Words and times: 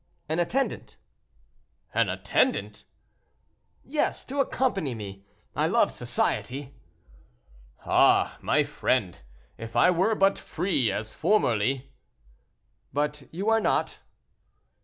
"An 0.27 0.39
attendant!" 0.39 0.97
"An 1.93 2.09
attendant?" 2.09 2.85
"Yes, 3.85 4.25
to 4.25 4.39
accompany 4.39 4.95
me; 4.95 5.23
I 5.55 5.67
love 5.67 5.91
society." 5.91 6.73
"Ah! 7.85 8.39
my 8.41 8.63
friend, 8.63 9.19
if 9.59 9.75
I 9.75 9.91
were 9.91 10.15
but 10.15 10.39
free, 10.39 10.91
as 10.91 11.13
formerly." 11.13 11.91
"But 12.91 13.27
you 13.29 13.47
are 13.51 13.61
not." 13.61 13.99